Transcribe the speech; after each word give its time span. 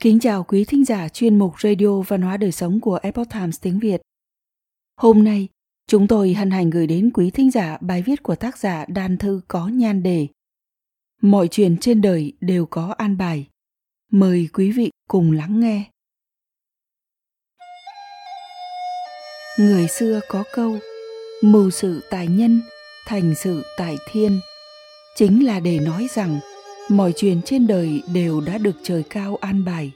Kính 0.00 0.20
chào 0.20 0.44
quý 0.44 0.64
thính 0.64 0.84
giả 0.84 1.08
chuyên 1.08 1.38
mục 1.38 1.60
Radio 1.60 2.00
Văn 2.00 2.22
hóa 2.22 2.36
Đời 2.36 2.52
Sống 2.52 2.80
của 2.80 2.98
Epoch 3.02 3.28
Times 3.30 3.60
tiếng 3.60 3.78
Việt. 3.78 4.02
Hôm 4.96 5.24
nay, 5.24 5.48
chúng 5.86 6.06
tôi 6.06 6.34
hân 6.34 6.50
hạnh 6.50 6.70
gửi 6.70 6.86
đến 6.86 7.10
quý 7.14 7.30
thính 7.30 7.50
giả 7.50 7.78
bài 7.80 8.02
viết 8.02 8.22
của 8.22 8.34
tác 8.34 8.58
giả 8.58 8.84
Đan 8.88 9.16
Thư 9.16 9.40
có 9.48 9.68
nhan 9.68 10.02
đề 10.02 10.26
Mọi 11.22 11.48
chuyện 11.48 11.76
trên 11.80 12.00
đời 12.00 12.32
đều 12.40 12.66
có 12.66 12.94
an 12.98 13.16
bài. 13.16 13.48
Mời 14.12 14.48
quý 14.52 14.70
vị 14.70 14.90
cùng 15.08 15.32
lắng 15.32 15.60
nghe. 15.60 15.90
Người 19.58 19.88
xưa 19.88 20.20
có 20.28 20.44
câu 20.54 20.78
Mưu 21.42 21.70
sự 21.70 22.00
tại 22.10 22.26
nhân, 22.26 22.60
thành 23.06 23.34
sự 23.34 23.62
tại 23.76 23.96
thiên. 24.10 24.40
Chính 25.14 25.46
là 25.46 25.60
để 25.60 25.80
nói 25.80 26.06
rằng 26.14 26.40
mọi 26.88 27.12
chuyện 27.16 27.42
trên 27.42 27.66
đời 27.66 28.02
đều 28.14 28.40
đã 28.40 28.58
được 28.58 28.76
trời 28.82 29.02
cao 29.10 29.38
an 29.40 29.64
bài. 29.64 29.92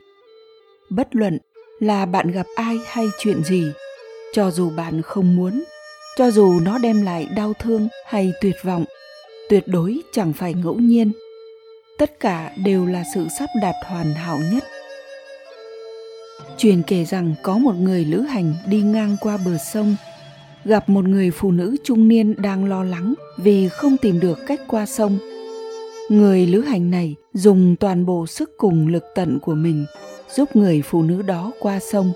Bất 0.91 1.17
luận 1.17 1.39
là 1.81 2.07
bạn 2.07 2.31
gặp 2.31 2.47
ai 2.57 2.79
hay 2.87 3.07
chuyện 3.19 3.45
gì, 3.45 3.65
cho 4.33 4.51
dù 4.51 4.71
bạn 4.71 5.03
không 5.03 5.37
muốn, 5.37 5.65
cho 6.17 6.31
dù 6.31 6.61
nó 6.61 6.79
đem 6.79 7.03
lại 7.03 7.29
đau 7.37 7.53
thương 7.59 7.89
hay 8.07 8.33
tuyệt 8.41 8.57
vọng, 8.63 8.85
tuyệt 9.49 9.65
đối 9.67 10.01
chẳng 10.13 10.33
phải 10.33 10.55
ngẫu 10.55 10.75
nhiên. 10.75 11.13
Tất 11.99 12.21
cả 12.21 12.53
đều 12.65 12.87
là 12.87 13.05
sự 13.15 13.27
sắp 13.39 13.51
đặt 13.63 13.75
hoàn 13.87 14.15
hảo 14.15 14.39
nhất. 14.53 14.65
Truyền 16.59 16.83
kể 16.83 17.05
rằng 17.05 17.35
có 17.43 17.59
một 17.59 17.75
người 17.75 18.05
lữ 18.05 18.21
hành 18.21 18.55
đi 18.67 18.83
ngang 18.83 19.17
qua 19.21 19.39
bờ 19.45 19.59
sông, 19.73 19.97
gặp 20.65 20.89
một 20.89 21.05
người 21.05 21.31
phụ 21.31 21.51
nữ 21.51 21.77
trung 21.85 22.09
niên 22.09 22.35
đang 22.43 22.65
lo 22.65 22.85
lắng 22.85 23.15
vì 23.37 23.69
không 23.69 23.97
tìm 23.97 24.21
được 24.21 24.39
cách 24.47 24.61
qua 24.69 24.87
sông 24.87 25.19
người 26.11 26.47
lữ 26.47 26.61
hành 26.61 26.91
này 26.91 27.15
dùng 27.33 27.77
toàn 27.81 28.07
bộ 28.07 28.27
sức 28.27 28.51
cùng 28.59 28.87
lực 28.87 29.05
tận 29.15 29.39
của 29.43 29.55
mình 29.55 29.87
giúp 30.29 30.57
người 30.57 30.83
phụ 30.83 31.03
nữ 31.03 31.23
đó 31.23 31.53
qua 31.61 31.81
sông. 31.81 32.13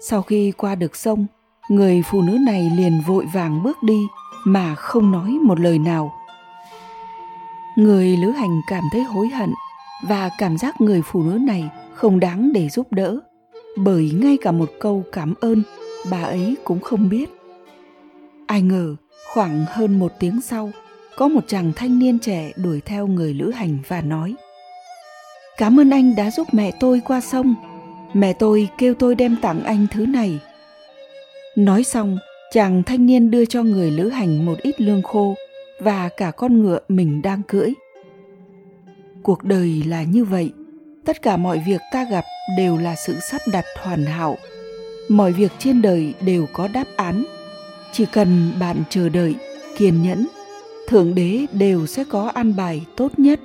Sau 0.00 0.22
khi 0.22 0.52
qua 0.52 0.74
được 0.74 0.96
sông, 0.96 1.26
người 1.68 2.02
phụ 2.10 2.22
nữ 2.22 2.32
này 2.46 2.70
liền 2.76 3.00
vội 3.06 3.24
vàng 3.34 3.62
bước 3.62 3.76
đi 3.82 3.98
mà 4.44 4.74
không 4.74 5.12
nói 5.12 5.30
một 5.30 5.60
lời 5.60 5.78
nào. 5.78 6.12
Người 7.76 8.16
lữ 8.16 8.30
hành 8.30 8.60
cảm 8.68 8.84
thấy 8.92 9.02
hối 9.02 9.28
hận 9.28 9.50
và 10.08 10.30
cảm 10.38 10.58
giác 10.58 10.80
người 10.80 11.02
phụ 11.04 11.22
nữ 11.22 11.38
này 11.38 11.70
không 11.94 12.20
đáng 12.20 12.52
để 12.52 12.68
giúp 12.68 12.92
đỡ, 12.92 13.20
bởi 13.76 14.10
ngay 14.22 14.38
cả 14.40 14.52
một 14.52 14.70
câu 14.80 15.04
cảm 15.12 15.34
ơn, 15.40 15.62
bà 16.10 16.22
ấy 16.22 16.56
cũng 16.64 16.80
không 16.80 17.08
biết. 17.08 17.30
Ai 18.46 18.62
ngờ, 18.62 18.96
khoảng 19.34 19.64
hơn 19.68 19.98
một 19.98 20.12
tiếng 20.20 20.40
sau 20.40 20.70
có 21.16 21.28
một 21.28 21.40
chàng 21.46 21.72
thanh 21.76 21.98
niên 21.98 22.18
trẻ 22.18 22.52
đuổi 22.56 22.80
theo 22.80 23.06
người 23.06 23.34
lữ 23.34 23.50
hành 23.50 23.78
và 23.88 24.00
nói, 24.00 24.34
cảm 25.56 25.80
ơn 25.80 25.90
anh 25.90 26.16
đã 26.16 26.30
giúp 26.30 26.46
mẹ 26.52 26.70
tôi 26.80 27.00
qua 27.04 27.20
sông. 27.20 27.54
Mẹ 28.14 28.32
tôi 28.32 28.68
kêu 28.78 28.94
tôi 28.94 29.14
đem 29.14 29.36
tặng 29.42 29.64
anh 29.64 29.86
thứ 29.90 30.06
này. 30.06 30.38
Nói 31.56 31.84
xong, 31.84 32.18
chàng 32.52 32.82
thanh 32.82 33.06
niên 33.06 33.30
đưa 33.30 33.44
cho 33.44 33.62
người 33.62 33.90
lữ 33.90 34.08
hành 34.08 34.46
một 34.46 34.58
ít 34.62 34.80
lương 34.80 35.02
khô 35.02 35.34
và 35.80 36.08
cả 36.16 36.30
con 36.30 36.62
ngựa 36.62 36.78
mình 36.88 37.22
đang 37.22 37.42
cưỡi. 37.42 37.72
Cuộc 39.22 39.44
đời 39.44 39.82
là 39.86 40.02
như 40.02 40.24
vậy. 40.24 40.52
Tất 41.04 41.22
cả 41.22 41.36
mọi 41.36 41.62
việc 41.66 41.80
ta 41.92 42.04
gặp 42.10 42.24
đều 42.56 42.76
là 42.76 42.94
sự 43.06 43.16
sắp 43.30 43.40
đặt 43.52 43.64
hoàn 43.82 44.06
hảo. 44.06 44.36
Mọi 45.08 45.32
việc 45.32 45.52
trên 45.58 45.82
đời 45.82 46.14
đều 46.20 46.46
có 46.52 46.68
đáp 46.68 46.86
án. 46.96 47.24
Chỉ 47.92 48.06
cần 48.12 48.52
bạn 48.60 48.82
chờ 48.90 49.08
đợi, 49.08 49.34
kiên 49.76 50.02
nhẫn 50.02 50.26
thượng 50.86 51.14
đế 51.14 51.46
đều 51.52 51.86
sẽ 51.86 52.04
có 52.04 52.28
an 52.34 52.56
bài 52.56 52.86
tốt 52.96 53.18
nhất. 53.18 53.40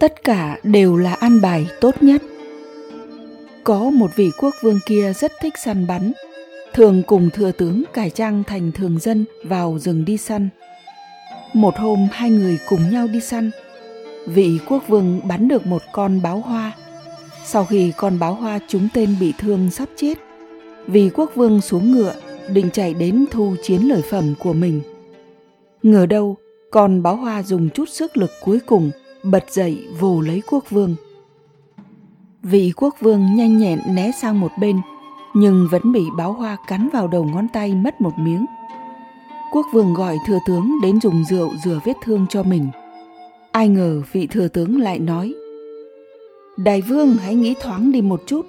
Tất 0.00 0.24
cả 0.24 0.58
đều 0.62 0.96
là 0.96 1.14
an 1.14 1.40
bài 1.40 1.66
tốt 1.80 2.02
nhất. 2.02 2.22
Có 3.64 3.90
một 3.90 4.10
vị 4.16 4.30
quốc 4.40 4.54
vương 4.62 4.78
kia 4.86 5.12
rất 5.12 5.32
thích 5.40 5.54
săn 5.64 5.86
bắn, 5.86 6.12
thường 6.72 7.02
cùng 7.06 7.30
thừa 7.30 7.52
tướng 7.52 7.82
cải 7.92 8.10
trang 8.10 8.44
thành 8.44 8.72
thường 8.72 8.98
dân 8.98 9.24
vào 9.44 9.78
rừng 9.78 10.04
đi 10.04 10.16
săn. 10.16 10.48
Một 11.52 11.76
hôm 11.76 12.08
hai 12.12 12.30
người 12.30 12.58
cùng 12.68 12.90
nhau 12.90 13.06
đi 13.06 13.20
săn, 13.20 13.50
vị 14.26 14.58
quốc 14.68 14.88
vương 14.88 15.20
bắn 15.28 15.48
được 15.48 15.66
một 15.66 15.82
con 15.92 16.22
báo 16.22 16.38
hoa. 16.40 16.72
Sau 17.44 17.64
khi 17.64 17.92
con 17.96 18.18
báo 18.18 18.34
hoa 18.34 18.58
trúng 18.68 18.88
tên 18.94 19.16
bị 19.20 19.32
thương 19.38 19.70
sắp 19.70 19.88
chết, 19.96 20.18
vị 20.86 21.10
quốc 21.14 21.30
vương 21.34 21.60
xuống 21.60 21.92
ngựa 21.92 22.14
định 22.48 22.70
chạy 22.72 22.94
đến 22.94 23.24
thu 23.30 23.56
chiến 23.62 23.82
lợi 23.82 24.02
phẩm 24.10 24.34
của 24.38 24.52
mình 24.52 24.80
ngờ 25.84 26.06
đâu 26.06 26.36
còn 26.70 27.02
báo 27.02 27.16
hoa 27.16 27.42
dùng 27.42 27.68
chút 27.70 27.88
sức 27.88 28.16
lực 28.16 28.30
cuối 28.44 28.60
cùng, 28.66 28.90
bật 29.22 29.44
dậy 29.50 29.88
vồ 30.00 30.20
lấy 30.20 30.42
quốc 30.50 30.70
vương. 30.70 30.96
Vị 32.42 32.72
quốc 32.76 32.94
vương 33.00 33.34
nhanh 33.34 33.58
nhẹn 33.58 33.78
né 33.94 34.10
sang 34.22 34.40
một 34.40 34.50
bên, 34.60 34.80
nhưng 35.34 35.68
vẫn 35.70 35.92
bị 35.92 36.04
báo 36.16 36.32
hoa 36.32 36.56
cắn 36.66 36.88
vào 36.92 37.08
đầu 37.08 37.24
ngón 37.24 37.48
tay 37.48 37.74
mất 37.74 38.00
một 38.00 38.12
miếng. 38.18 38.46
Quốc 39.52 39.66
vương 39.72 39.94
gọi 39.94 40.18
thừa 40.26 40.38
tướng 40.46 40.74
đến 40.82 41.00
dùng 41.00 41.24
rượu 41.24 41.50
rửa 41.64 41.80
vết 41.84 41.94
thương 42.04 42.26
cho 42.28 42.42
mình. 42.42 42.68
Ai 43.52 43.68
ngờ 43.68 44.02
vị 44.12 44.26
thừa 44.26 44.48
tướng 44.48 44.80
lại 44.80 44.98
nói, 44.98 45.34
đại 46.56 46.80
vương 46.80 47.16
hãy 47.16 47.34
nghĩ 47.34 47.54
thoáng 47.60 47.92
đi 47.92 48.02
một 48.02 48.22
chút, 48.26 48.46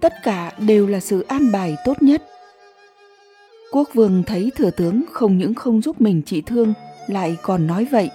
tất 0.00 0.12
cả 0.24 0.52
đều 0.66 0.86
là 0.86 1.00
sự 1.00 1.24
an 1.28 1.52
bài 1.52 1.76
tốt 1.84 2.02
nhất 2.02 2.27
quốc 3.72 3.88
vương 3.94 4.22
thấy 4.26 4.52
thừa 4.56 4.70
tướng 4.70 5.04
không 5.12 5.38
những 5.38 5.54
không 5.54 5.82
giúp 5.82 6.00
mình 6.00 6.22
trị 6.26 6.40
thương, 6.40 6.74
lại 7.06 7.36
còn 7.42 7.66
nói 7.66 7.86
vậy, 7.90 8.10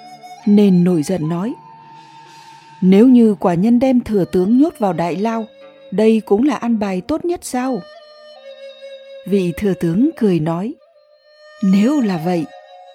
nên 0.45 0.83
nổi 0.83 1.03
giận 1.03 1.29
nói, 1.29 1.53
nếu 2.85 3.07
như 3.07 3.35
quả 3.39 3.53
nhân 3.53 3.79
đem 3.79 4.01
thừa 4.01 4.25
tướng 4.25 4.57
nhốt 4.57 4.73
vào 4.79 4.93
đại 4.93 5.15
lao, 5.15 5.45
đây 5.91 6.21
cũng 6.25 6.43
là 6.43 6.55
an 6.55 6.79
bài 6.79 7.01
tốt 7.01 7.25
nhất 7.25 7.39
sao? 7.43 7.81
Vị 9.27 9.53
thừa 9.57 9.73
tướng 9.73 10.09
cười 10.17 10.39
nói, 10.39 10.73
nếu 11.63 12.01
là 12.01 12.21
vậy, 12.25 12.45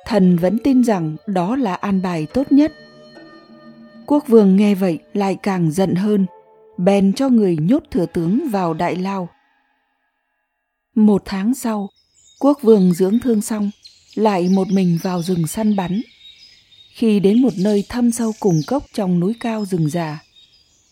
thần 0.07 0.37
vẫn 0.37 0.59
tin 0.65 0.85
rằng 0.85 1.17
đó 1.27 1.57
là 1.57 1.75
an 1.75 2.03
bài 2.03 2.27
tốt 2.35 2.53
nhất. 2.53 2.73
Quốc 4.07 4.29
vương 4.29 4.57
nghe 4.57 4.75
vậy 4.75 4.99
lại 5.13 5.37
càng 5.43 5.71
giận 5.71 5.95
hơn, 5.95 6.27
bèn 6.77 7.13
cho 7.13 7.29
người 7.29 7.57
nhốt 7.61 7.83
thừa 7.91 8.07
tướng 8.07 8.49
vào 8.51 8.75
đại 8.75 8.97
lao. 8.97 9.29
Một 10.95 11.23
tháng 11.25 11.55
sau 11.55 11.89
quốc 12.39 12.59
vương 12.63 12.93
dưỡng 12.93 13.19
thương 13.21 13.41
xong, 13.41 13.71
lại 14.15 14.49
một 14.49 14.69
mình 14.69 14.99
vào 15.03 15.23
rừng 15.23 15.47
săn 15.47 15.77
bắn. 15.77 16.03
Khi 16.93 17.21
đến 17.21 17.43
một 17.43 17.53
nơi 17.59 17.85
thâm 17.89 18.11
sâu 18.11 18.33
cùng 18.41 18.61
cốc 18.67 18.85
trong 18.93 19.21
núi 19.21 19.35
cao 19.41 19.65
rừng 19.65 19.91
già, 19.91 20.23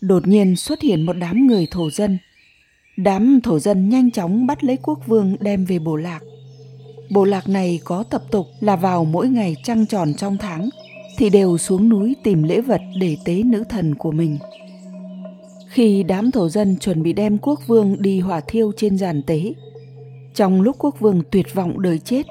đột 0.00 0.26
nhiên 0.26 0.56
xuất 0.56 0.82
hiện 0.82 1.06
một 1.06 1.12
đám 1.12 1.46
người 1.46 1.66
thổ 1.70 1.90
dân. 1.90 2.18
Đám 2.96 3.40
thổ 3.40 3.58
dân 3.58 3.88
nhanh 3.88 4.10
chóng 4.10 4.46
bắt 4.46 4.64
lấy 4.64 4.76
quốc 4.82 4.98
vương 5.06 5.36
đem 5.40 5.64
về 5.64 5.78
bộ 5.78 5.96
lạc. 5.96 6.20
Bộ 7.10 7.24
lạc 7.24 7.48
này 7.48 7.80
có 7.84 8.02
tập 8.02 8.22
tục 8.30 8.46
là 8.60 8.76
vào 8.76 9.04
mỗi 9.04 9.28
ngày 9.28 9.56
trăng 9.64 9.86
tròn 9.86 10.14
trong 10.14 10.38
tháng, 10.38 10.68
thì 11.16 11.30
đều 11.30 11.58
xuống 11.58 11.88
núi 11.88 12.16
tìm 12.22 12.42
lễ 12.42 12.60
vật 12.60 12.80
để 13.00 13.16
tế 13.24 13.42
nữ 13.42 13.64
thần 13.68 13.94
của 13.94 14.12
mình. 14.12 14.38
Khi 15.68 16.02
đám 16.02 16.30
thổ 16.30 16.48
dân 16.48 16.76
chuẩn 16.76 17.02
bị 17.02 17.12
đem 17.12 17.38
quốc 17.38 17.60
vương 17.66 17.96
đi 18.02 18.20
hỏa 18.20 18.40
thiêu 18.40 18.72
trên 18.76 18.98
giàn 18.98 19.22
tế 19.22 19.52
trong 20.36 20.62
lúc 20.62 20.76
quốc 20.78 21.00
vương 21.00 21.22
tuyệt 21.30 21.54
vọng 21.54 21.82
đời 21.82 21.98
chết 21.98 22.26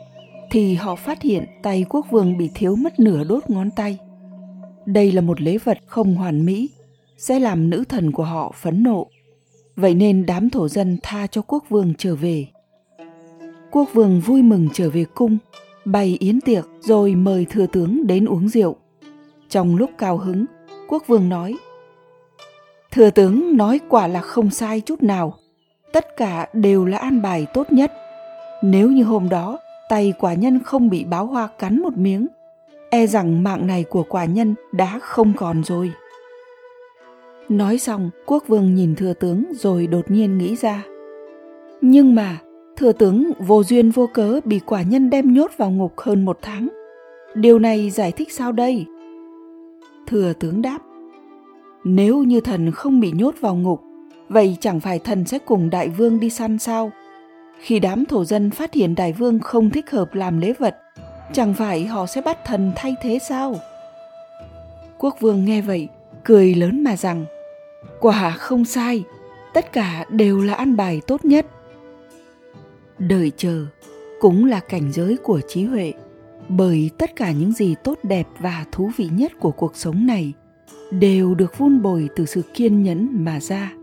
thì 0.52 0.76
họ 0.76 0.96
phát 0.96 1.22
hiện 1.22 1.46
tay 1.64 1.86
quốc 1.90 2.06
vương 2.12 2.38
bị 2.38 2.50
thiếu 2.56 2.76
mất 2.76 3.00
nửa 3.00 3.24
đốt 3.24 3.50
ngón 3.50 3.72
tay. 3.72 3.98
Đây 4.86 5.12
là 5.12 5.22
một 5.22 5.42
lễ 5.42 5.58
vật 5.58 5.78
không 5.86 6.16
hoàn 6.16 6.46
mỹ, 6.46 6.70
sẽ 7.18 7.40
làm 7.40 7.70
nữ 7.70 7.84
thần 7.90 8.12
của 8.12 8.24
họ 8.24 8.52
phẫn 8.62 8.84
nộ. 8.84 9.08
Vậy 9.76 9.96
nên 9.96 10.26
đám 10.26 10.50
thổ 10.50 10.68
dân 10.68 10.98
tha 11.04 11.28
cho 11.28 11.42
quốc 11.42 11.64
vương 11.70 11.94
trở 11.98 12.16
về. 12.16 12.48
Quốc 13.72 13.90
vương 13.94 14.20
vui 14.20 14.42
mừng 14.42 14.68
trở 14.74 14.90
về 14.90 15.06
cung, 15.16 15.38
bày 15.86 16.18
yến 16.20 16.42
tiệc 16.42 16.66
rồi 16.82 17.16
mời 17.16 17.46
thừa 17.50 17.66
tướng 17.68 18.08
đến 18.08 18.26
uống 18.26 18.50
rượu. 18.50 18.76
Trong 19.50 19.76
lúc 19.76 19.90
cao 19.98 20.18
hứng, 20.18 20.46
quốc 20.88 21.04
vương 21.08 21.30
nói 21.30 21.56
Thừa 22.92 23.10
tướng 23.10 23.58
nói 23.58 23.80
quả 23.90 24.08
là 24.08 24.22
không 24.22 24.50
sai 24.50 24.82
chút 24.82 25.04
nào, 25.04 25.38
tất 25.96 26.18
cả 26.18 26.48
đều 26.54 26.86
là 26.86 26.98
an 26.98 27.22
bài 27.22 27.48
tốt 27.54 27.72
nhất. 27.72 27.94
Nếu 28.62 28.92
như 28.92 29.04
hôm 29.04 29.30
đó, 29.30 29.60
tay 29.90 30.14
quả 30.20 30.34
nhân 30.34 30.60
không 30.64 30.90
bị 30.90 31.04
báo 31.04 31.26
hoa 31.26 31.50
cắn 31.60 31.82
một 31.82 31.98
miếng 31.98 32.28
e 32.90 33.08
rằng 33.08 33.44
mạng 33.44 33.68
này 33.68 33.84
của 33.84 34.04
quả 34.10 34.26
nhân 34.26 34.56
đã 34.72 35.00
không 35.00 35.34
còn 35.38 35.64
rồi. 35.64 35.92
Nói 37.50 37.78
xong, 37.78 38.10
quốc 38.26 38.44
vương 38.48 38.76
nhìn 38.76 38.96
thừa 38.96 39.14
tướng 39.14 39.44
rồi 39.54 39.88
đột 39.88 40.12
nhiên 40.12 40.38
nghĩ 40.38 40.56
ra. 40.56 40.84
Nhưng 41.82 42.16
mà, 42.16 42.38
thừa 42.76 42.92
tướng 42.92 43.32
vô 43.40 43.64
duyên 43.64 43.92
vô 43.92 44.10
cớ 44.14 44.40
bị 44.46 44.60
quả 44.60 44.82
nhân 44.82 45.10
đem 45.10 45.34
nhốt 45.34 45.52
vào 45.58 45.72
ngục 45.72 45.94
hơn 45.98 46.26
một 46.26 46.38
tháng. 46.42 46.68
Điều 47.36 47.60
này 47.60 47.90
giải 47.90 48.12
thích 48.12 48.32
sao 48.32 48.52
đây? 48.52 48.86
Thừa 50.08 50.34
tướng 50.40 50.62
đáp, 50.62 50.80
nếu 51.84 52.24
như 52.24 52.42
thần 52.42 52.72
không 52.72 53.00
bị 53.00 53.12
nhốt 53.12 53.36
vào 53.42 53.56
ngục 53.56 53.85
vậy 54.30 54.58
chẳng 54.60 54.80
phải 54.80 55.00
thần 55.00 55.26
sẽ 55.26 55.40
cùng 55.40 55.70
đại 55.70 55.90
vương 55.90 56.20
đi 56.20 56.30
săn 56.30 56.60
sao? 56.60 56.92
Khi 57.60 57.80
đám 57.80 58.06
thổ 58.06 58.26
dân 58.26 58.52
phát 58.52 58.74
hiện 58.74 58.96
đại 58.96 59.14
vương 59.14 59.40
không 59.40 59.70
thích 59.70 59.92
hợp 59.92 60.16
làm 60.16 60.40
lễ 60.40 60.54
vật, 60.60 60.78
chẳng 61.34 61.54
phải 61.54 61.86
họ 61.86 62.06
sẽ 62.06 62.22
bắt 62.22 62.46
thần 62.46 62.72
thay 62.76 62.96
thế 63.02 63.20
sao? 63.30 63.56
Quốc 64.98 65.18
vương 65.20 65.46
nghe 65.46 65.62
vậy, 65.62 65.88
cười 66.24 66.56
lớn 66.56 66.84
mà 66.84 66.98
rằng, 66.98 67.26
quả 68.00 68.32
không 68.32 68.66
sai 68.66 69.04
tất 69.56 69.74
cả 69.74 70.06
đều 70.10 70.42
là 70.42 70.54
ăn 70.54 70.76
bài 70.76 71.02
tốt 71.08 71.26
nhất. 71.26 71.46
Đợi 73.00 73.32
chờ 73.38 73.66
cũng 74.20 74.46
là 74.46 74.60
cảnh 74.60 74.92
giới 74.92 75.18
của 75.24 75.42
trí 75.48 75.64
huệ 75.64 75.94
bởi 76.50 76.90
tất 76.98 77.16
cả 77.16 77.32
những 77.32 77.52
gì 77.52 77.76
tốt 77.84 78.00
đẹp 78.04 78.28
và 78.40 78.66
thú 78.72 78.92
vị 78.98 79.10
nhất 79.12 79.32
của 79.40 79.52
cuộc 79.52 79.76
sống 79.76 80.08
này 80.08 80.34
đều 80.92 81.36
được 81.36 81.58
vun 81.58 81.82
bồi 81.82 82.10
từ 82.16 82.26
sự 82.26 82.42
kiên 82.54 82.84
nhẫn 82.84 83.10
mà 83.12 83.40
ra 83.40 83.74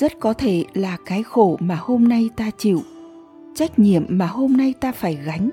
rất 0.00 0.12
có 0.20 0.32
thể 0.32 0.64
là 0.74 0.96
cái 1.06 1.22
khổ 1.22 1.56
mà 1.60 1.74
hôm 1.80 2.08
nay 2.08 2.30
ta 2.36 2.50
chịu 2.58 2.82
trách 3.54 3.78
nhiệm 3.78 4.04
mà 4.08 4.26
hôm 4.26 4.56
nay 4.56 4.74
ta 4.80 4.92
phải 4.92 5.18
gánh 5.24 5.50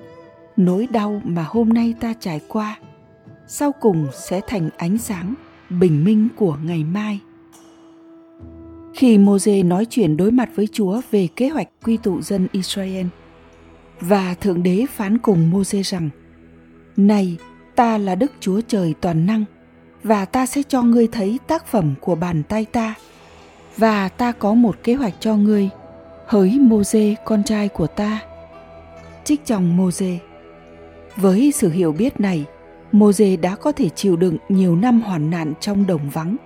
nỗi 0.56 0.86
đau 0.90 1.20
mà 1.24 1.44
hôm 1.48 1.68
nay 1.68 1.94
ta 2.00 2.14
trải 2.20 2.40
qua 2.48 2.78
sau 3.48 3.72
cùng 3.80 4.06
sẽ 4.12 4.40
thành 4.46 4.68
ánh 4.76 4.98
sáng 4.98 5.34
bình 5.70 6.04
minh 6.04 6.28
của 6.36 6.58
ngày 6.64 6.84
mai. 6.84 7.20
Khi 8.94 9.18
Môse 9.18 9.62
nói 9.62 9.86
chuyện 9.90 10.16
đối 10.16 10.30
mặt 10.30 10.50
với 10.54 10.68
Chúa 10.72 11.00
về 11.10 11.28
kế 11.36 11.48
hoạch 11.48 11.68
quy 11.84 11.96
tụ 11.96 12.22
dân 12.22 12.48
Israel 12.52 13.06
và 14.00 14.34
Thượng 14.34 14.62
Đế 14.62 14.86
phán 14.90 15.18
cùng 15.18 15.50
Môse 15.50 15.82
rằng: 15.82 16.10
"Này, 16.96 17.36
ta 17.76 17.98
là 17.98 18.14
Đức 18.14 18.32
Chúa 18.40 18.60
Trời 18.68 18.94
toàn 19.00 19.26
năng 19.26 19.44
và 20.02 20.24
ta 20.24 20.46
sẽ 20.46 20.62
cho 20.68 20.82
ngươi 20.82 21.08
thấy 21.12 21.38
tác 21.46 21.66
phẩm 21.66 21.94
của 22.00 22.14
bàn 22.14 22.42
tay 22.48 22.64
ta 22.64 22.94
và 23.76 24.08
ta 24.08 24.32
có 24.32 24.54
một 24.54 24.76
kế 24.82 24.94
hoạch 24.94 25.14
cho 25.20 25.36
ngươi 25.36 25.68
hỡi 26.26 26.58
Môse 26.60 27.14
con 27.24 27.42
trai 27.44 27.68
của 27.68 27.86
ta." 27.86 28.20
Trích 29.24 29.44
trong 29.44 29.76
Môse. 29.76 30.18
Với 31.16 31.52
sự 31.54 31.70
hiểu 31.70 31.92
biết 31.92 32.20
này, 32.20 32.44
Môse 32.92 33.36
đã 33.36 33.56
có 33.56 33.72
thể 33.72 33.88
chịu 33.88 34.16
đựng 34.16 34.36
nhiều 34.48 34.76
năm 34.76 35.00
hoàn 35.00 35.30
nạn 35.30 35.52
trong 35.60 35.86
đồng 35.86 36.10
vắng 36.10 36.36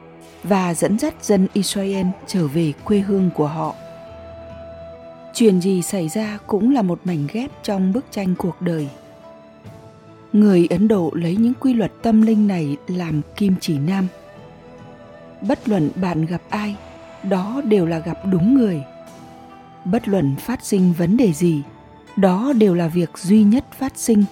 và 0.42 0.74
dẫn 0.74 0.98
dắt 0.98 1.14
dân 1.24 1.48
Israel 1.52 2.06
trở 2.26 2.46
về 2.46 2.72
quê 2.84 2.98
hương 2.98 3.30
của 3.34 3.46
họ. 3.46 3.74
Chuyện 5.34 5.60
gì 5.60 5.82
xảy 5.82 6.08
ra 6.08 6.38
cũng 6.46 6.74
là 6.74 6.82
một 6.82 7.00
mảnh 7.04 7.26
ghép 7.32 7.50
trong 7.62 7.92
bức 7.92 8.04
tranh 8.10 8.34
cuộc 8.38 8.62
đời. 8.62 8.88
Người 10.32 10.66
Ấn 10.70 10.88
Độ 10.88 11.10
lấy 11.14 11.36
những 11.36 11.54
quy 11.60 11.74
luật 11.74 11.92
tâm 12.02 12.22
linh 12.22 12.46
này 12.46 12.76
làm 12.88 13.22
kim 13.36 13.54
chỉ 13.60 13.78
nam. 13.78 14.06
Bất 15.48 15.68
luận 15.68 15.90
bạn 15.94 16.26
gặp 16.26 16.40
ai, 16.48 16.76
đó 17.22 17.62
đều 17.64 17.86
là 17.86 17.98
gặp 17.98 18.18
đúng 18.30 18.54
người. 18.54 18.82
Bất 19.84 20.08
luận 20.08 20.36
phát 20.36 20.64
sinh 20.64 20.92
vấn 20.92 21.16
đề 21.16 21.32
gì, 21.32 21.62
đó 22.16 22.52
đều 22.58 22.74
là 22.74 22.88
việc 22.88 23.18
duy 23.18 23.42
nhất 23.42 23.64
phát 23.78 23.92
sinh. 23.96 24.24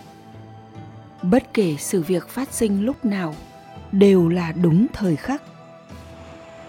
Bất 1.22 1.54
kể 1.54 1.76
sự 1.78 2.02
việc 2.02 2.28
phát 2.28 2.52
sinh 2.52 2.84
lúc 2.84 3.04
nào, 3.04 3.34
đều 3.92 4.28
là 4.28 4.52
đúng 4.52 4.86
thời 4.92 5.16
khắc 5.16 5.42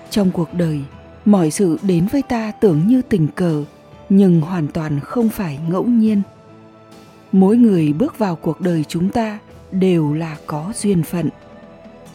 trong 0.10 0.32
cuộc 0.32 0.54
đời 0.54 0.82
mọi 1.26 1.52
sự 1.52 1.80
đến 1.82 2.08
với 2.12 2.22
ta 2.22 2.52
tưởng 2.52 2.88
như 2.88 3.02
tình 3.02 3.28
cờ 3.28 3.64
nhưng 4.10 4.42
hoàn 4.42 4.68
toàn 4.68 5.00
không 5.00 5.30
phải 5.30 5.60
ngẫu 5.70 5.84
nhiên 5.84 6.22
mỗi 7.32 7.58
người 7.58 7.94
bước 7.94 8.18
vào 8.18 8.36
cuộc 8.36 8.62
đời 8.62 8.84
chúng 8.88 9.10
ta 9.10 9.40
đều 9.72 10.14
là 10.14 10.38
có 10.46 10.74
duyên 10.76 11.04
phận 11.04 11.30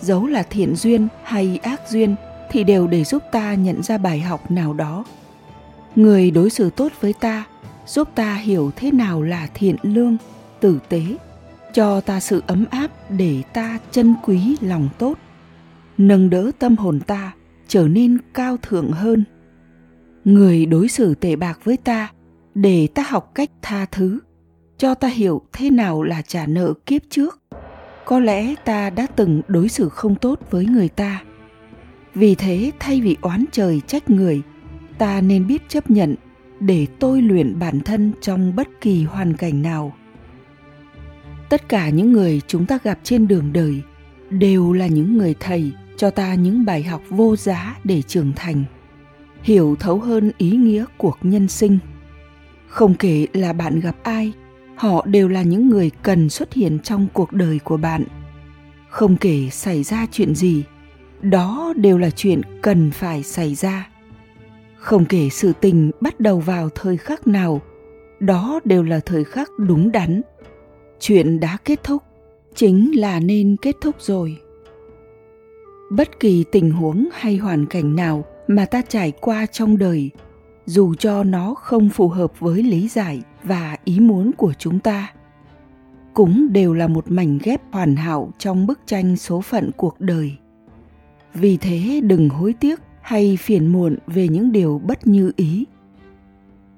dấu 0.00 0.26
là 0.26 0.42
thiện 0.42 0.76
duyên 0.76 1.08
hay 1.22 1.58
ác 1.62 1.80
duyên 1.90 2.14
thì 2.50 2.64
đều 2.64 2.86
để 2.86 3.04
giúp 3.04 3.22
ta 3.32 3.54
nhận 3.54 3.82
ra 3.82 3.98
bài 3.98 4.20
học 4.20 4.50
nào 4.50 4.72
đó. 4.72 5.04
Người 5.96 6.30
đối 6.30 6.50
xử 6.50 6.70
tốt 6.70 6.92
với 7.00 7.12
ta, 7.12 7.44
giúp 7.86 8.08
ta 8.14 8.34
hiểu 8.34 8.70
thế 8.76 8.90
nào 8.90 9.22
là 9.22 9.48
thiện 9.54 9.76
lương, 9.82 10.16
tử 10.60 10.78
tế, 10.88 11.02
cho 11.72 12.00
ta 12.00 12.20
sự 12.20 12.42
ấm 12.46 12.64
áp 12.70 12.90
để 13.10 13.42
ta 13.52 13.78
trân 13.90 14.14
quý 14.24 14.56
lòng 14.60 14.88
tốt, 14.98 15.18
nâng 15.98 16.30
đỡ 16.30 16.50
tâm 16.58 16.76
hồn 16.76 17.00
ta 17.00 17.32
trở 17.68 17.88
nên 17.88 18.18
cao 18.34 18.56
thượng 18.62 18.92
hơn. 18.92 19.24
Người 20.24 20.66
đối 20.66 20.88
xử 20.88 21.14
tệ 21.14 21.36
bạc 21.36 21.58
với 21.64 21.76
ta, 21.76 22.12
để 22.54 22.88
ta 22.94 23.04
học 23.08 23.30
cách 23.34 23.50
tha 23.62 23.86
thứ, 23.86 24.18
cho 24.78 24.94
ta 24.94 25.08
hiểu 25.08 25.42
thế 25.52 25.70
nào 25.70 26.02
là 26.02 26.22
trả 26.22 26.46
nợ 26.46 26.72
kiếp 26.86 27.02
trước. 27.10 27.40
Có 28.04 28.20
lẽ 28.20 28.54
ta 28.64 28.90
đã 28.90 29.06
từng 29.16 29.42
đối 29.48 29.68
xử 29.68 29.88
không 29.88 30.14
tốt 30.14 30.40
với 30.50 30.66
người 30.66 30.88
ta 30.88 31.22
vì 32.14 32.34
thế, 32.34 32.70
thay 32.78 33.00
vì 33.00 33.16
oán 33.20 33.44
trời 33.52 33.80
trách 33.86 34.10
người, 34.10 34.42
ta 34.98 35.20
nên 35.20 35.46
biết 35.46 35.68
chấp 35.68 35.90
nhận 35.90 36.14
để 36.60 36.86
tôi 36.98 37.22
luyện 37.22 37.58
bản 37.58 37.80
thân 37.80 38.12
trong 38.20 38.56
bất 38.56 38.68
kỳ 38.80 39.04
hoàn 39.04 39.36
cảnh 39.36 39.62
nào. 39.62 39.92
Tất 41.48 41.68
cả 41.68 41.88
những 41.88 42.12
người 42.12 42.40
chúng 42.46 42.66
ta 42.66 42.78
gặp 42.82 42.98
trên 43.02 43.28
đường 43.28 43.52
đời 43.52 43.82
đều 44.30 44.72
là 44.72 44.86
những 44.86 45.18
người 45.18 45.34
thầy 45.40 45.72
cho 45.96 46.10
ta 46.10 46.34
những 46.34 46.64
bài 46.64 46.82
học 46.82 47.02
vô 47.10 47.36
giá 47.36 47.76
để 47.84 48.02
trưởng 48.02 48.32
thành, 48.36 48.64
hiểu 49.42 49.76
thấu 49.80 49.98
hơn 49.98 50.32
ý 50.38 50.50
nghĩa 50.50 50.84
cuộc 50.96 51.18
nhân 51.22 51.48
sinh. 51.48 51.78
Không 52.68 52.94
kể 52.94 53.26
là 53.32 53.52
bạn 53.52 53.80
gặp 53.80 53.96
ai, 54.02 54.32
họ 54.76 55.06
đều 55.06 55.28
là 55.28 55.42
những 55.42 55.68
người 55.68 55.90
cần 56.02 56.30
xuất 56.30 56.52
hiện 56.52 56.78
trong 56.78 57.06
cuộc 57.12 57.32
đời 57.32 57.58
của 57.64 57.76
bạn. 57.76 58.04
Không 58.88 59.16
kể 59.16 59.48
xảy 59.50 59.82
ra 59.82 60.06
chuyện 60.12 60.34
gì 60.34 60.62
đó 61.24 61.72
đều 61.76 61.98
là 61.98 62.10
chuyện 62.10 62.40
cần 62.62 62.90
phải 62.90 63.22
xảy 63.22 63.54
ra. 63.54 63.88
Không 64.76 65.04
kể 65.04 65.28
sự 65.30 65.52
tình 65.60 65.90
bắt 66.00 66.20
đầu 66.20 66.40
vào 66.40 66.68
thời 66.68 66.96
khắc 66.96 67.26
nào, 67.26 67.60
đó 68.20 68.60
đều 68.64 68.82
là 68.82 69.00
thời 69.00 69.24
khắc 69.24 69.50
đúng 69.58 69.92
đắn. 69.92 70.22
Chuyện 71.00 71.40
đã 71.40 71.56
kết 71.64 71.84
thúc, 71.84 72.02
chính 72.54 73.00
là 73.00 73.20
nên 73.20 73.56
kết 73.62 73.76
thúc 73.80 73.94
rồi. 73.98 74.38
Bất 75.90 76.20
kỳ 76.20 76.44
tình 76.52 76.70
huống 76.70 77.08
hay 77.12 77.36
hoàn 77.36 77.66
cảnh 77.66 77.96
nào 77.96 78.24
mà 78.48 78.64
ta 78.66 78.82
trải 78.88 79.12
qua 79.20 79.46
trong 79.46 79.78
đời, 79.78 80.10
dù 80.66 80.94
cho 80.94 81.24
nó 81.24 81.54
không 81.54 81.88
phù 81.88 82.08
hợp 82.08 82.40
với 82.40 82.62
lý 82.62 82.88
giải 82.88 83.22
và 83.42 83.76
ý 83.84 84.00
muốn 84.00 84.30
của 84.36 84.52
chúng 84.58 84.78
ta, 84.78 85.12
cũng 86.14 86.52
đều 86.52 86.74
là 86.74 86.88
một 86.88 87.04
mảnh 87.10 87.38
ghép 87.42 87.60
hoàn 87.72 87.96
hảo 87.96 88.32
trong 88.38 88.66
bức 88.66 88.80
tranh 88.86 89.16
số 89.16 89.40
phận 89.40 89.70
cuộc 89.76 90.00
đời 90.00 90.36
vì 91.34 91.56
thế 91.56 92.00
đừng 92.04 92.28
hối 92.28 92.52
tiếc 92.52 92.80
hay 93.00 93.36
phiền 93.36 93.66
muộn 93.66 93.96
về 94.06 94.28
những 94.28 94.52
điều 94.52 94.80
bất 94.84 95.06
như 95.06 95.32
ý. 95.36 95.64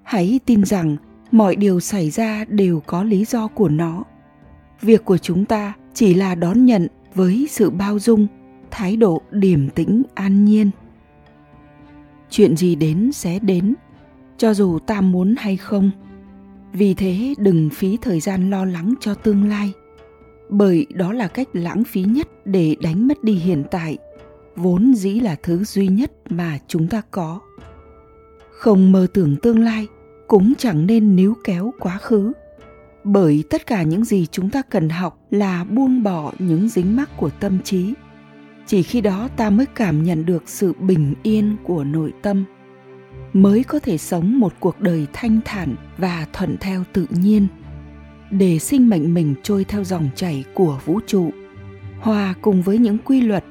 Hãy 0.02 0.40
tin 0.46 0.64
rằng 0.64 0.96
mọi 1.32 1.56
điều 1.56 1.80
xảy 1.80 2.10
ra 2.10 2.44
đều 2.48 2.80
có 2.86 3.02
lý 3.02 3.24
do 3.24 3.46
của 3.46 3.68
nó. 3.68 4.04
Việc 4.80 5.04
của 5.04 5.18
chúng 5.18 5.44
ta 5.44 5.74
chỉ 5.94 6.14
là 6.14 6.34
đón 6.34 6.64
nhận 6.64 6.88
với 7.14 7.46
sự 7.50 7.70
bao 7.70 7.98
dung, 7.98 8.26
thái 8.70 8.96
độ 8.96 9.22
điềm 9.30 9.68
tĩnh, 9.68 10.02
an 10.14 10.44
nhiên. 10.44 10.70
Chuyện 12.30 12.56
gì 12.56 12.74
đến 12.74 13.12
sẽ 13.12 13.38
đến, 13.38 13.74
cho 14.38 14.54
dù 14.54 14.78
ta 14.78 15.00
muốn 15.00 15.34
hay 15.38 15.56
không. 15.56 15.90
Vì 16.72 16.94
thế 16.94 17.34
đừng 17.38 17.70
phí 17.70 17.98
thời 18.02 18.20
gian 18.20 18.50
lo 18.50 18.64
lắng 18.64 18.94
cho 19.00 19.14
tương 19.14 19.48
lai, 19.48 19.72
bởi 20.50 20.86
đó 20.94 21.12
là 21.12 21.28
cách 21.28 21.48
lãng 21.52 21.84
phí 21.84 22.02
nhất 22.02 22.28
để 22.44 22.76
đánh 22.82 23.08
mất 23.08 23.24
đi 23.24 23.32
hiện 23.32 23.64
tại 23.70 23.98
vốn 24.56 24.94
dĩ 24.94 25.20
là 25.20 25.36
thứ 25.42 25.64
duy 25.64 25.88
nhất 25.88 26.12
mà 26.28 26.58
chúng 26.68 26.88
ta 26.88 27.02
có. 27.10 27.40
Không 28.50 28.92
mơ 28.92 29.06
tưởng 29.14 29.36
tương 29.36 29.64
lai 29.64 29.86
cũng 30.26 30.52
chẳng 30.58 30.86
nên 30.86 31.16
níu 31.16 31.34
kéo 31.44 31.74
quá 31.78 31.98
khứ. 31.98 32.32
Bởi 33.04 33.44
tất 33.50 33.66
cả 33.66 33.82
những 33.82 34.04
gì 34.04 34.26
chúng 34.26 34.50
ta 34.50 34.62
cần 34.62 34.88
học 34.88 35.18
là 35.30 35.64
buông 35.64 36.02
bỏ 36.02 36.32
những 36.38 36.68
dính 36.68 36.96
mắc 36.96 37.10
của 37.16 37.30
tâm 37.40 37.58
trí. 37.64 37.94
Chỉ 38.66 38.82
khi 38.82 39.00
đó 39.00 39.28
ta 39.36 39.50
mới 39.50 39.66
cảm 39.66 40.02
nhận 40.02 40.26
được 40.26 40.42
sự 40.46 40.72
bình 40.72 41.14
yên 41.22 41.56
của 41.64 41.84
nội 41.84 42.12
tâm, 42.22 42.44
mới 43.32 43.64
có 43.64 43.78
thể 43.78 43.98
sống 43.98 44.38
một 44.38 44.52
cuộc 44.60 44.80
đời 44.80 45.06
thanh 45.12 45.40
thản 45.44 45.74
và 45.98 46.26
thuận 46.32 46.56
theo 46.60 46.84
tự 46.92 47.06
nhiên, 47.10 47.46
để 48.30 48.58
sinh 48.58 48.88
mệnh 48.88 49.14
mình 49.14 49.34
trôi 49.42 49.64
theo 49.64 49.84
dòng 49.84 50.08
chảy 50.14 50.44
của 50.54 50.80
vũ 50.84 51.00
trụ, 51.06 51.30
hòa 52.00 52.34
cùng 52.42 52.62
với 52.62 52.78
những 52.78 52.98
quy 52.98 53.20
luật 53.20 53.44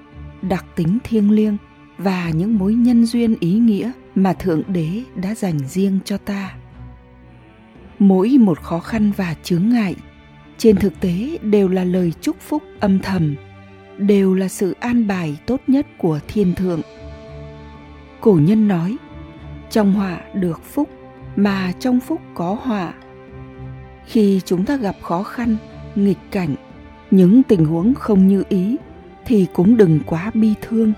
đặc 0.49 0.65
tính 0.75 0.97
thiêng 1.03 1.31
liêng 1.31 1.57
và 1.97 2.29
những 2.29 2.57
mối 2.57 2.73
nhân 2.73 3.05
duyên 3.05 3.35
ý 3.39 3.53
nghĩa 3.53 3.91
mà 4.15 4.33
thượng 4.33 4.61
đế 4.67 5.03
đã 5.15 5.35
dành 5.35 5.59
riêng 5.59 5.99
cho 6.05 6.17
ta. 6.17 6.55
Mỗi 7.99 8.37
một 8.39 8.59
khó 8.61 8.79
khăn 8.79 9.11
và 9.17 9.35
chướng 9.43 9.69
ngại 9.69 9.95
trên 10.57 10.75
thực 10.75 10.99
tế 10.99 11.37
đều 11.41 11.67
là 11.67 11.83
lời 11.83 12.13
chúc 12.21 12.35
phúc 12.39 12.63
âm 12.79 12.99
thầm, 12.99 13.35
đều 13.97 14.33
là 14.33 14.47
sự 14.47 14.75
an 14.79 15.07
bài 15.07 15.37
tốt 15.45 15.61
nhất 15.67 15.87
của 15.97 16.19
thiên 16.27 16.53
thượng. 16.55 16.81
Cổ 18.21 18.39
nhân 18.41 18.67
nói, 18.67 18.97
trong 19.69 19.93
họa 19.93 20.21
được 20.33 20.63
phúc 20.63 20.89
mà 21.35 21.71
trong 21.79 21.99
phúc 21.99 22.21
có 22.33 22.57
họa. 22.63 22.93
Khi 24.05 24.41
chúng 24.45 24.65
ta 24.65 24.77
gặp 24.77 24.95
khó 25.01 25.23
khăn, 25.23 25.57
nghịch 25.95 26.17
cảnh, 26.31 26.55
những 27.11 27.43
tình 27.43 27.65
huống 27.65 27.93
không 27.93 28.27
như 28.27 28.43
ý 28.49 28.77
thì 29.25 29.47
cũng 29.53 29.77
đừng 29.77 29.99
quá 30.05 30.31
bi 30.33 30.53
thương. 30.61 30.93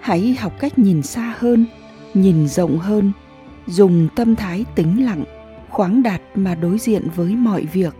Hãy 0.00 0.36
học 0.40 0.52
cách 0.60 0.78
nhìn 0.78 1.02
xa 1.02 1.34
hơn, 1.38 1.66
nhìn 2.14 2.48
rộng 2.48 2.78
hơn, 2.78 3.12
dùng 3.66 4.08
tâm 4.16 4.36
thái 4.36 4.64
tĩnh 4.74 5.04
lặng, 5.04 5.24
khoáng 5.68 6.02
đạt 6.02 6.22
mà 6.34 6.54
đối 6.54 6.78
diện 6.78 7.08
với 7.16 7.36
mọi 7.36 7.64
việc. 7.64 7.94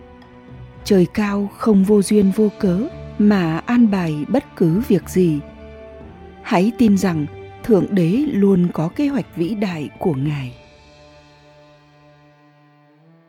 Trời 0.83 1.07
cao 1.13 1.49
không 1.57 1.83
vô 1.83 2.01
duyên 2.01 2.31
vô 2.35 2.49
cớ 2.59 2.87
mà 3.19 3.57
an 3.57 3.91
bài 3.91 4.25
bất 4.27 4.55
cứ 4.55 4.81
việc 4.87 5.09
gì. 5.09 5.39
Hãy 6.41 6.71
tin 6.77 6.97
rằng 6.97 7.25
thượng 7.63 7.85
đế 7.91 8.09
luôn 8.33 8.67
có 8.73 8.87
kế 8.87 9.07
hoạch 9.07 9.35
vĩ 9.35 9.55
đại 9.55 9.89
của 9.99 10.13
ngài. 10.13 10.53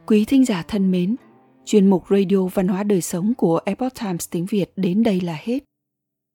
Quý 0.06 0.24
thính 0.24 0.44
giả 0.44 0.62
thân 0.68 0.90
mến, 0.90 1.16
chuyên 1.64 1.90
mục 1.90 2.04
radio 2.10 2.46
văn 2.54 2.68
hóa 2.68 2.82
đời 2.82 3.00
sống 3.00 3.34
của 3.34 3.60
epoch 3.64 3.94
times 4.00 4.28
tiếng 4.30 4.46
việt 4.46 4.72
đến 4.76 5.02
đây 5.02 5.20
là 5.20 5.36
hết 5.42 5.58